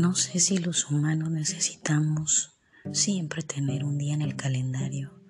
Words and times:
No 0.00 0.14
sé 0.14 0.38
si 0.38 0.58
los 0.58 0.92
humanos 0.92 1.28
necesitamos 1.32 2.52
siempre 2.92 3.42
tener 3.42 3.82
un 3.82 3.98
día 3.98 4.14
en 4.14 4.22
el 4.22 4.36
calendario 4.36 5.20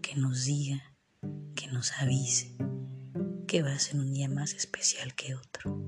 que 0.00 0.14
nos 0.14 0.44
diga, 0.44 0.80
que 1.56 1.66
nos 1.66 1.90
avise 1.98 2.56
que 3.48 3.62
va 3.62 3.72
a 3.72 3.78
ser 3.80 3.98
un 3.98 4.12
día 4.12 4.28
más 4.28 4.54
especial 4.54 5.16
que 5.16 5.34
otro. 5.34 5.82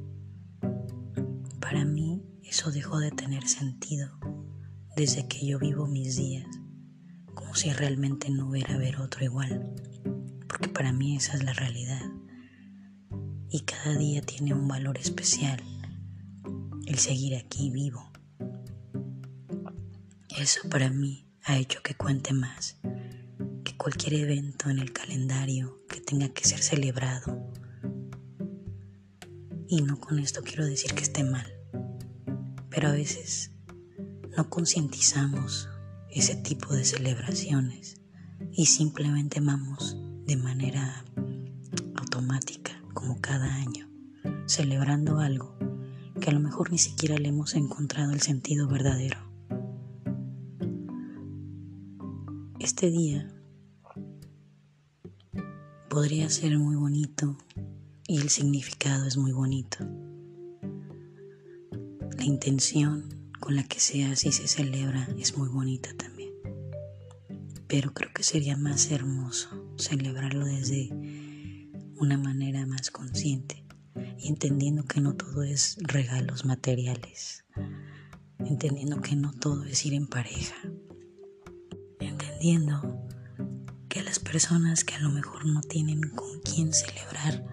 Para 1.61 1.85
mí 1.85 2.25
eso 2.43 2.73
dejó 2.73 2.99
de 2.99 3.13
tener 3.13 3.47
sentido 3.47 4.19
desde 4.97 5.29
que 5.29 5.47
yo 5.47 5.61
vivo 5.61 5.87
mis 5.87 6.17
días 6.17 6.49
como 7.35 7.55
si 7.55 7.73
realmente 7.73 8.31
no 8.31 8.49
hubiera 8.49 8.75
haber 8.75 8.97
otro 8.97 9.25
igual, 9.25 9.77
porque 10.49 10.69
para 10.69 10.93
mí 10.93 11.17
esa 11.17 11.35
es 11.35 11.45
la 11.45 11.53
realidad 11.53 12.03
y 13.49 13.61
cada 13.61 13.97
día 13.97 14.23
tiene 14.23 14.55
un 14.55 14.67
valor 14.67 14.99
especial 14.99 15.63
el 16.93 16.99
seguir 16.99 17.37
aquí 17.37 17.71
vivo. 17.71 18.13
Eso 20.39 20.69
para 20.69 20.91
mí 20.91 21.27
ha 21.45 21.57
hecho 21.57 21.81
que 21.83 21.95
cuente 21.95 22.35
más 22.35 22.77
que 23.65 23.75
cualquier 23.79 24.13
evento 24.15 24.69
en 24.69 24.79
el 24.79 24.93
calendario 24.93 25.81
que 25.89 26.03
tenga 26.03 26.29
que 26.29 26.45
ser 26.45 26.59
celebrado. 26.59 27.51
Y 29.69 29.81
no 29.81 29.99
con 30.01 30.19
esto 30.19 30.43
quiero 30.43 30.67
decir 30.67 30.93
que 30.93 31.03
esté 31.03 31.25
mal, 31.25 31.51
pero 32.69 32.89
a 32.89 32.93
veces 32.93 33.53
no 34.37 34.51
concientizamos 34.51 35.71
ese 36.11 36.37
tipo 36.37 36.75
de 36.75 36.85
celebraciones 36.85 38.03
y 38.53 38.67
simplemente 38.67 39.41
vamos 39.41 39.97
de 40.27 40.37
manera 40.37 41.07
automática 41.95 42.83
como 42.93 43.19
cada 43.23 43.55
año, 43.55 43.89
celebrando 44.45 45.21
algo 45.21 45.72
que 46.23 46.31
a 46.31 46.33
lo 46.33 46.41
mejor 46.41 46.71
ni 46.71 46.79
siquiera 46.79 47.19
le 47.19 47.31
hemos 47.31 47.57
encontrado 47.57 48.13
el 48.13 48.21
sentido 48.21 48.69
verdadero. 48.69 49.19
Este 52.61 52.91
día 52.91 53.29
podría 55.91 56.31
ser 56.31 56.57
muy 56.59 56.77
bonito 56.77 57.37
y 58.07 58.21
el 58.21 58.29
significado 58.29 59.05
es 59.07 59.17
muy 59.17 59.33
bonito. 59.33 59.79
La 62.17 62.25
intención 62.25 63.33
con 63.41 63.57
la 63.57 63.65
que 63.65 63.81
se 63.81 64.05
hace 64.05 64.29
y 64.29 64.33
se 64.33 64.47
celebra 64.47 65.09
es 65.19 65.37
muy 65.37 65.49
bonita 65.49 65.91
también. 65.97 66.35
Pero 67.67 67.93
creo 67.95 68.13
que 68.15 68.23
sería 68.23 68.57
más 68.57 68.93
hermoso 68.93 69.49
celebrarlo 69.77 70.47
desde 70.47 70.89
una 71.97 72.17
manera 72.17 72.65
más 72.65 72.93
consciente 72.93 73.62
entendiendo 74.23 74.85
que 74.85 75.01
no 75.01 75.15
todo 75.15 75.43
es 75.43 75.77
regalos 75.81 76.45
materiales, 76.45 77.45
entendiendo 78.39 79.01
que 79.01 79.17
no 79.17 79.33
todo 79.33 79.65
es 79.65 79.85
ir 79.85 79.95
en 79.95 80.07
pareja, 80.07 80.57
entendiendo 82.01 83.07
que 83.89 84.03
las 84.03 84.19
personas 84.19 84.85
que 84.85 84.95
a 84.95 85.01
lo 85.01 85.11
mejor 85.11 85.47
no 85.47 85.61
tienen 85.61 86.01
con 86.11 86.41
quién 86.41 86.73
celebrar 86.73 87.45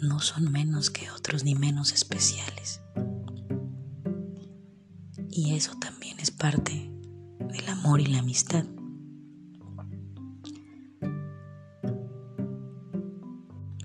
no 0.00 0.20
son 0.20 0.50
menos 0.50 0.90
que 0.90 1.10
otros 1.10 1.44
ni 1.44 1.54
menos 1.54 1.92
especiales. 1.92 2.80
Y 5.30 5.54
eso 5.54 5.72
también 5.80 6.20
es 6.20 6.30
parte 6.30 6.90
del 7.40 7.68
amor 7.68 8.00
y 8.00 8.06
la 8.06 8.20
amistad. 8.20 8.64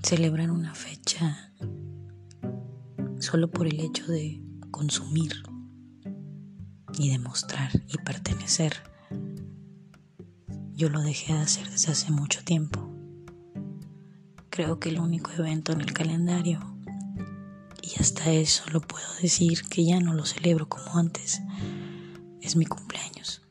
celebrar 0.09 0.49
una 0.49 0.73
fecha 0.73 0.98
solo 3.29 3.51
por 3.51 3.67
el 3.67 3.79
hecho 3.79 4.07
de 4.07 4.41
consumir 4.71 5.43
y 6.97 7.11
demostrar 7.11 7.69
y 7.87 7.97
pertenecer. 7.99 8.73
Yo 10.73 10.89
lo 10.89 11.01
dejé 11.01 11.33
de 11.33 11.39
hacer 11.39 11.69
desde 11.69 11.91
hace 11.91 12.11
mucho 12.11 12.43
tiempo. 12.43 12.89
Creo 14.49 14.79
que 14.79 14.89
el 14.89 14.99
único 14.99 15.31
evento 15.31 15.73
en 15.73 15.81
el 15.81 15.93
calendario, 15.93 16.59
y 17.83 18.01
hasta 18.01 18.31
eso 18.31 18.63
lo 18.71 18.81
puedo 18.81 19.07
decir 19.21 19.61
que 19.69 19.85
ya 19.85 19.99
no 19.99 20.13
lo 20.13 20.25
celebro 20.25 20.67
como 20.67 20.97
antes, 20.97 21.39
es 22.41 22.55
mi 22.55 22.65
cumpleaños. 22.65 23.43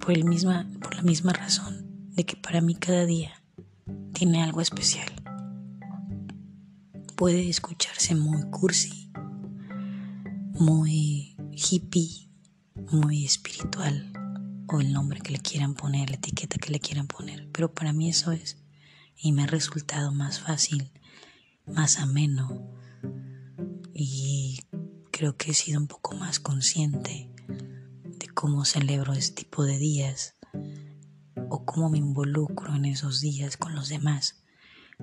Por, 0.00 0.14
el 0.14 0.24
misma, 0.24 0.68
por 0.82 0.96
la 0.96 1.02
misma 1.02 1.32
razón 1.32 2.10
de 2.16 2.26
que 2.26 2.34
para 2.34 2.60
mí 2.60 2.74
cada 2.74 3.06
día 3.06 3.40
tiene 4.14 4.42
algo 4.42 4.60
especial 4.60 5.19
puede 7.20 7.50
escucharse 7.50 8.14
muy 8.14 8.48
cursi, 8.48 9.12
muy 10.54 11.36
hippie, 11.52 12.30
muy 12.92 13.26
espiritual, 13.26 14.10
o 14.68 14.80
el 14.80 14.90
nombre 14.90 15.20
que 15.20 15.32
le 15.32 15.38
quieran 15.38 15.74
poner, 15.74 16.08
la 16.08 16.16
etiqueta 16.16 16.56
que 16.56 16.72
le 16.72 16.80
quieran 16.80 17.08
poner, 17.08 17.46
pero 17.52 17.74
para 17.74 17.92
mí 17.92 18.08
eso 18.08 18.32
es, 18.32 18.56
y 19.18 19.32
me 19.32 19.42
ha 19.42 19.46
resultado 19.46 20.12
más 20.12 20.40
fácil, 20.40 20.92
más 21.66 21.98
ameno, 21.98 22.72
y 23.92 24.60
creo 25.12 25.36
que 25.36 25.50
he 25.50 25.54
sido 25.54 25.78
un 25.78 25.88
poco 25.88 26.16
más 26.16 26.40
consciente 26.40 27.30
de 28.02 28.28
cómo 28.32 28.64
celebro 28.64 29.12
este 29.12 29.44
tipo 29.44 29.64
de 29.64 29.76
días 29.76 30.36
o 31.50 31.66
cómo 31.66 31.90
me 31.90 31.98
involucro 31.98 32.74
en 32.74 32.86
esos 32.86 33.20
días 33.20 33.58
con 33.58 33.74
los 33.74 33.90
demás 33.90 34.40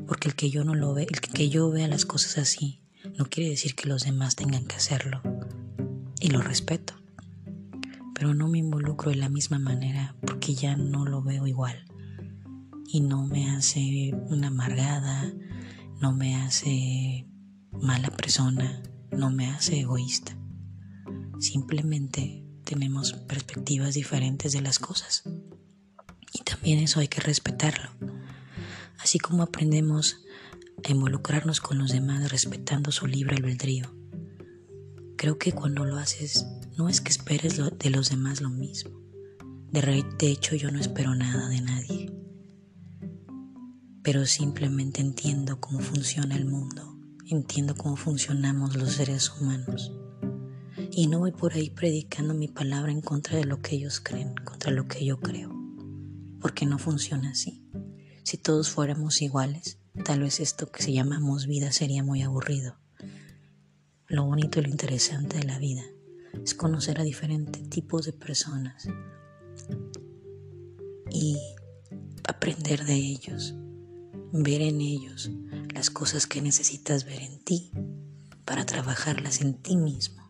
porque 0.05 0.29
el 0.29 0.35
que 0.35 0.49
yo 0.49 0.63
no 0.63 0.75
lo 0.75 0.93
ve, 0.93 1.07
el 1.09 1.21
que 1.21 1.49
yo 1.49 1.69
vea 1.69 1.87
las 1.87 2.05
cosas 2.05 2.37
así, 2.37 2.81
no 3.17 3.25
quiere 3.25 3.49
decir 3.49 3.75
que 3.75 3.87
los 3.87 4.03
demás 4.03 4.35
tengan 4.35 4.65
que 4.65 4.75
hacerlo. 4.75 5.21
Y 6.19 6.29
lo 6.29 6.41
respeto. 6.41 6.93
Pero 8.13 8.33
no 8.33 8.47
me 8.47 8.57
involucro 8.57 9.11
de 9.11 9.17
la 9.17 9.29
misma 9.29 9.59
manera 9.59 10.15
porque 10.25 10.55
ya 10.55 10.75
no 10.75 11.05
lo 11.05 11.21
veo 11.21 11.45
igual. 11.47 11.85
Y 12.87 13.01
no 13.01 13.25
me 13.27 13.49
hace 13.49 14.11
una 14.29 14.47
amargada, 14.47 15.31
no 16.01 16.13
me 16.13 16.35
hace 16.35 17.27
mala 17.71 18.09
persona, 18.09 18.81
no 19.11 19.29
me 19.29 19.47
hace 19.47 19.81
egoísta. 19.81 20.35
Simplemente 21.39 22.43
tenemos 22.63 23.13
perspectivas 23.13 23.93
diferentes 23.93 24.53
de 24.53 24.61
las 24.61 24.79
cosas. 24.79 25.23
Y 26.33 26.43
también 26.43 26.79
eso 26.79 26.99
hay 26.99 27.07
que 27.07 27.21
respetarlo 27.21 27.91
así 29.07 29.19
como 29.19 29.43
aprendemos 29.43 30.25
a 30.83 30.91
involucrarnos 30.91 31.61
con 31.61 31.77
los 31.77 31.93
demás 31.93 32.29
respetando 32.29 32.91
su 32.91 33.07
libre 33.07 33.37
albedrío. 33.37 33.95
Creo 35.15 35.37
que 35.37 35.53
cuando 35.53 35.85
lo 35.85 35.95
haces 35.95 36.45
no 36.77 36.89
es 36.89 36.99
que 36.99 37.11
esperes 37.11 37.55
de 37.55 37.89
los 37.89 38.09
demás 38.09 38.41
lo 38.41 38.49
mismo. 38.49 38.99
De, 39.71 40.03
de 40.19 40.27
hecho 40.27 40.57
yo 40.57 40.71
no 40.71 40.79
espero 40.81 41.15
nada 41.15 41.47
de 41.47 41.61
nadie. 41.61 42.13
Pero 44.03 44.25
simplemente 44.25 44.99
entiendo 44.99 45.61
cómo 45.61 45.79
funciona 45.79 46.35
el 46.35 46.43
mundo, 46.43 46.99
entiendo 47.27 47.75
cómo 47.75 47.95
funcionamos 47.95 48.75
los 48.75 48.91
seres 48.91 49.31
humanos. 49.39 49.93
Y 50.91 51.07
no 51.07 51.19
voy 51.19 51.31
por 51.31 51.53
ahí 51.53 51.69
predicando 51.69 52.33
mi 52.33 52.49
palabra 52.49 52.91
en 52.91 52.99
contra 52.99 53.37
de 53.37 53.45
lo 53.45 53.61
que 53.61 53.77
ellos 53.77 54.01
creen, 54.01 54.35
contra 54.43 54.69
lo 54.69 54.89
que 54.89 55.05
yo 55.05 55.17
creo, 55.21 55.55
porque 56.41 56.65
no 56.65 56.77
funciona 56.77 57.29
así. 57.29 57.63
Si 58.27 58.35
todos 58.35 58.69
fuéramos 58.69 59.21
iguales, 59.21 59.77
tal 60.03 60.19
vez 60.19 60.41
esto 60.41 60.69
que 60.69 60.83
se 60.83 60.91
llamamos 60.91 61.47
vida 61.47 61.71
sería 61.71 62.03
muy 62.03 62.23
aburrido. 62.23 62.75
Lo 64.09 64.25
bonito 64.25 64.59
y 64.59 64.63
lo 64.63 64.67
interesante 64.67 65.37
de 65.37 65.45
la 65.45 65.57
vida 65.59 65.83
es 66.43 66.53
conocer 66.53 66.99
a 66.99 67.05
diferentes 67.05 67.69
tipos 67.69 68.05
de 68.05 68.11
personas 68.11 68.89
y 71.09 71.37
aprender 72.27 72.83
de 72.83 72.95
ellos, 72.95 73.55
ver 74.33 74.59
en 74.59 74.81
ellos 74.81 75.31
las 75.73 75.89
cosas 75.89 76.27
que 76.27 76.41
necesitas 76.41 77.05
ver 77.05 77.21
en 77.21 77.39
ti 77.45 77.71
para 78.43 78.65
trabajarlas 78.65 79.39
en 79.39 79.53
ti 79.53 79.77
mismo 79.77 80.21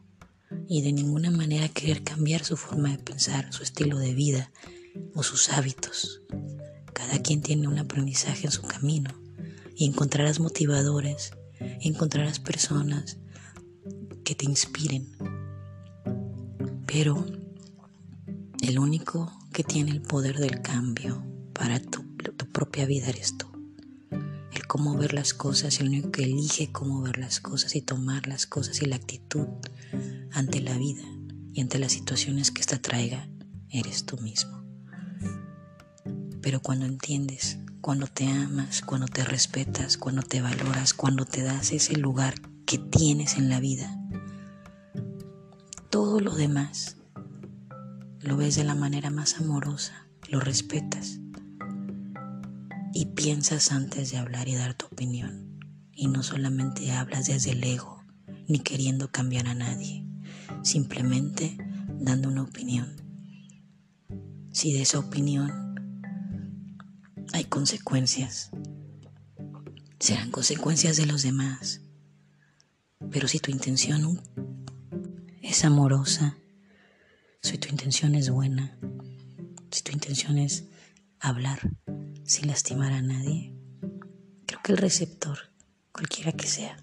y 0.67 0.83
de 0.83 0.93
ninguna 0.93 1.31
manera 1.31 1.67
querer 1.67 2.03
cambiar 2.03 2.43
su 2.43 2.57
forma 2.57 2.91
de 2.91 2.99
pensar, 2.99 3.51
su 3.51 3.63
estilo 3.63 3.97
de 3.97 4.13
vida 4.13 4.51
o 5.15 5.23
sus 5.23 5.49
hábitos. 5.49 6.21
Cada 6.97 7.19
quien 7.19 7.43
tiene 7.43 7.67
un 7.67 7.77
aprendizaje 7.77 8.47
en 8.47 8.51
su 8.51 8.63
camino 8.63 9.11
y 9.75 9.85
encontrarás 9.85 10.39
motivadores, 10.39 11.29
encontrarás 11.79 12.39
personas 12.39 13.19
que 14.23 14.33
te 14.33 14.45
inspiren. 14.45 15.07
Pero 16.87 17.23
el 18.63 18.79
único 18.79 19.31
que 19.53 19.63
tiene 19.63 19.91
el 19.91 20.01
poder 20.01 20.39
del 20.39 20.63
cambio 20.63 21.23
para 21.53 21.79
tu, 21.79 22.03
propia 22.51 22.87
vida 22.87 23.09
eres 23.09 23.37
tú. 23.37 23.45
El 24.51 24.65
cómo 24.65 24.97
ver 24.97 25.13
las 25.13 25.35
cosas, 25.35 25.79
el 25.79 25.89
único 25.89 26.09
que 26.11 26.23
elige 26.23 26.71
cómo 26.71 27.03
ver 27.03 27.19
las 27.19 27.39
cosas 27.39 27.75
y 27.75 27.83
tomar 27.83 28.25
las 28.27 28.47
cosas 28.47 28.81
y 28.81 28.87
la 28.87 28.95
actitud 28.95 29.45
ante 30.31 30.61
la 30.61 30.75
vida 30.75 31.03
y 31.53 31.61
ante 31.61 31.77
las 31.77 31.91
situaciones 31.91 32.49
que 32.49 32.61
esta 32.61 32.81
traiga, 32.81 33.29
eres 33.69 34.07
tú 34.07 34.17
mismo. 34.17 34.66
Pero 36.41 36.61
cuando 36.61 36.85
entiendes, 36.85 37.59
cuando 37.81 38.07
te 38.07 38.27
amas, 38.27 38.81
cuando 38.81 39.07
te 39.07 39.23
respetas, 39.23 39.97
cuando 39.97 40.21
te 40.21 40.41
valoras, 40.41 40.93
cuando 40.93 41.25
te 41.25 41.41
das 41.43 41.71
ese 41.71 41.95
lugar 41.97 42.35
que 42.65 42.77
tienes 42.77 43.37
en 43.37 43.49
la 43.49 43.59
vida, 43.59 43.97
todo 45.89 46.19
lo 46.19 46.35
demás 46.35 46.97
lo 48.19 48.35
ves 48.35 48.55
de 48.55 48.63
la 48.63 48.75
manera 48.75 49.09
más 49.09 49.39
amorosa, 49.39 50.07
lo 50.27 50.39
respetas 50.39 51.19
y 52.93 53.05
piensas 53.05 53.71
antes 53.71 54.11
de 54.11 54.17
hablar 54.17 54.47
y 54.47 54.55
dar 54.55 54.73
tu 54.73 54.87
opinión. 54.87 55.59
Y 55.93 56.07
no 56.07 56.23
solamente 56.23 56.91
hablas 56.91 57.27
desde 57.27 57.51
el 57.51 57.63
ego, 57.63 58.03
ni 58.47 58.59
queriendo 58.59 59.11
cambiar 59.11 59.47
a 59.47 59.55
nadie, 59.55 60.05
simplemente 60.61 61.57
dando 61.99 62.29
una 62.29 62.43
opinión. 62.43 62.95
Si 64.51 64.73
de 64.73 64.81
esa 64.81 64.99
opinión 64.99 65.66
hay 67.33 67.45
consecuencias, 67.45 68.51
serán 69.99 70.31
consecuencias 70.31 70.97
de 70.97 71.05
los 71.05 71.23
demás. 71.23 71.81
Pero 73.11 73.27
si 73.27 73.39
tu 73.39 73.51
intención 73.51 74.21
es 75.41 75.63
amorosa, 75.63 76.37
si 77.41 77.57
tu 77.57 77.69
intención 77.69 78.15
es 78.15 78.29
buena, 78.29 78.77
si 79.71 79.81
tu 79.81 79.91
intención 79.91 80.37
es 80.37 80.65
hablar 81.19 81.59
sin 82.23 82.47
lastimar 82.47 82.93
a 82.93 83.01
nadie, 83.01 83.55
creo 84.45 84.61
que 84.63 84.71
el 84.71 84.77
receptor, 84.77 85.37
cualquiera 85.91 86.31
que 86.31 86.47
sea, 86.47 86.77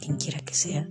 quien 0.00 0.16
quiera 0.16 0.40
que 0.40 0.54
sea, 0.54 0.88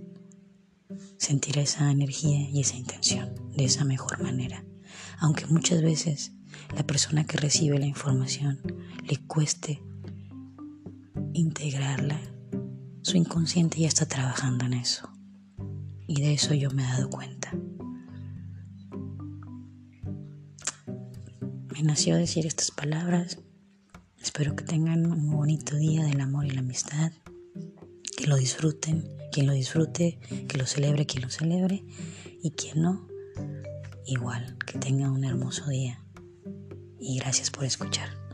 sentirá 1.18 1.62
esa 1.62 1.90
energía 1.90 2.48
y 2.50 2.60
esa 2.60 2.76
intención 2.76 3.34
de 3.56 3.64
esa 3.64 3.84
mejor 3.84 4.22
manera. 4.22 4.64
Aunque 5.18 5.46
muchas 5.46 5.82
veces 5.82 6.32
la 6.74 6.86
persona 6.86 7.24
que 7.24 7.36
recibe 7.36 7.78
la 7.78 7.86
información 7.86 8.60
le 9.08 9.16
cueste 9.26 9.82
integrarla, 11.32 12.20
su 13.02 13.16
inconsciente 13.16 13.80
ya 13.80 13.88
está 13.88 14.06
trabajando 14.06 14.64
en 14.64 14.74
eso. 14.74 15.08
Y 16.06 16.22
de 16.22 16.34
eso 16.34 16.54
yo 16.54 16.70
me 16.70 16.82
he 16.82 16.86
dado 16.86 17.10
cuenta. 17.10 17.52
Me 21.72 21.82
nació 21.82 22.16
decir 22.16 22.46
estas 22.46 22.70
palabras. 22.70 23.38
Espero 24.20 24.56
que 24.56 24.64
tengan 24.64 25.04
un 25.06 25.30
bonito 25.30 25.76
día 25.76 26.04
del 26.04 26.20
amor 26.20 26.46
y 26.46 26.50
la 26.50 26.60
amistad. 26.60 27.12
Que 28.16 28.26
lo 28.26 28.36
disfruten. 28.36 29.08
Quien 29.30 29.46
lo 29.46 29.52
disfrute, 29.52 30.18
que 30.48 30.56
lo 30.56 30.64
celebre 30.66 31.04
quien 31.04 31.22
lo 31.22 31.30
celebre. 31.30 31.84
Y 32.42 32.52
quien 32.52 32.82
no, 32.82 33.06
igual, 34.06 34.56
que 34.64 34.78
tenga 34.78 35.10
un 35.10 35.24
hermoso 35.24 35.68
día. 35.68 36.05
Y 36.98 37.18
gracias 37.18 37.50
por 37.50 37.64
escuchar. 37.64 38.25